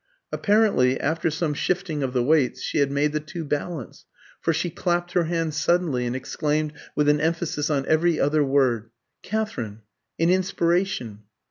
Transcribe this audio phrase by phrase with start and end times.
[0.31, 4.05] Apparently, after some shifting of the weights, she had made the two balance,
[4.39, 8.89] for she clapped her hands suddenly, and exclaimed, with an emphasis on every other word
[9.21, 9.83] "Katherine!
[10.17, 11.19] An inspiration!